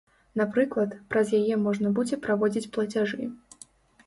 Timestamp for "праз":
1.11-1.33